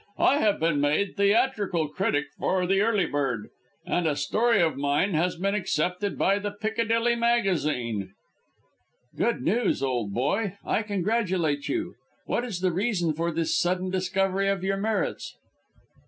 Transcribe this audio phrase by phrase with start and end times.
[0.17, 3.49] "I have been made theatrical critic for the Early Bird,
[3.85, 8.09] and a story of mine has been accepted by the Piccadilly Magazine."
[9.15, 11.93] "Good news, old boy; I congratulate you.
[12.25, 15.37] What is the reason for this sudden discovery of your merits?"